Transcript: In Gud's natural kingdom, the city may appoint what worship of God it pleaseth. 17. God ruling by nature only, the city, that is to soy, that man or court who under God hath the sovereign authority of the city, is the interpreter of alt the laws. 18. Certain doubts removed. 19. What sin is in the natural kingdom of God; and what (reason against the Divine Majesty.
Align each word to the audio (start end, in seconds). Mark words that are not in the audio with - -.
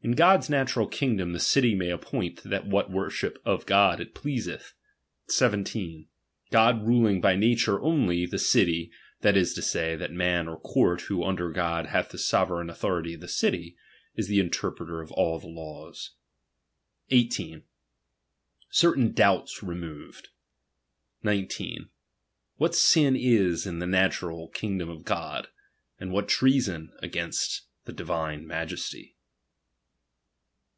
In 0.00 0.12
Gud's 0.12 0.48
natural 0.48 0.86
kingdom, 0.86 1.32
the 1.32 1.40
city 1.40 1.74
may 1.74 1.90
appoint 1.90 2.40
what 2.66 2.88
worship 2.88 3.42
of 3.44 3.66
God 3.66 4.00
it 4.00 4.14
pleaseth. 4.14 4.72
17. 5.28 6.06
God 6.52 6.86
ruling 6.86 7.20
by 7.20 7.34
nature 7.34 7.82
only, 7.82 8.24
the 8.24 8.38
city, 8.38 8.92
that 9.22 9.36
is 9.36 9.54
to 9.54 9.60
soy, 9.60 9.96
that 9.96 10.12
man 10.12 10.46
or 10.46 10.58
court 10.60 11.02
who 11.02 11.24
under 11.24 11.50
God 11.50 11.86
hath 11.86 12.10
the 12.10 12.16
sovereign 12.16 12.70
authority 12.70 13.14
of 13.14 13.20
the 13.20 13.26
city, 13.28 13.76
is 14.14 14.28
the 14.28 14.38
interpreter 14.38 15.02
of 15.02 15.10
alt 15.12 15.42
the 15.42 15.48
laws. 15.48 16.12
18. 17.10 17.64
Certain 18.70 19.12
doubts 19.12 19.64
removed. 19.64 20.28
19. 21.24 21.88
What 22.54 22.76
sin 22.76 23.16
is 23.16 23.66
in 23.66 23.80
the 23.80 23.86
natural 23.86 24.48
kingdom 24.48 24.88
of 24.88 25.04
God; 25.04 25.48
and 25.98 26.12
what 26.12 26.40
(reason 26.40 26.92
against 27.02 27.62
the 27.84 27.92
Divine 27.92 28.46
Majesty. 28.46 29.16